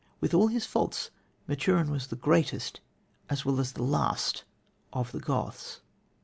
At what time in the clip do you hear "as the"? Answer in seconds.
3.59-3.83